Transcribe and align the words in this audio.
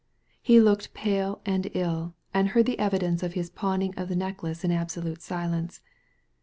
He 0.41 0.59
looked 0.59 0.95
pale 0.95 1.41
and 1.45 1.69
ill, 1.75 2.15
and 2.33 2.47
heard 2.49 2.65
the 2.65 2.79
evidence 2.79 3.21
of 3.21 3.33
his 3.33 3.51
pawning 3.51 3.93
of 3.95 4.09
the 4.09 4.15
necklace 4.15 4.63
in 4.63 4.71
absolute 4.71 5.21
silence. 5.21 5.79